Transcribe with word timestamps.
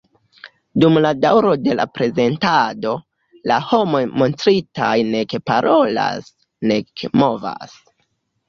Dum 0.83 0.95
la 1.05 1.09
daŭro 1.25 1.49
de 1.65 1.75
la 1.79 1.85
prezentado, 1.97 2.93
la 3.51 3.59
homoj 3.73 4.01
montritaj 4.23 4.91
nek 5.13 5.37
parolas, 5.51 6.33
nek 6.73 7.05
movas. 7.23 7.79